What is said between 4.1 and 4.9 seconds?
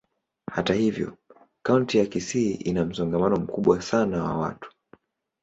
wa watu.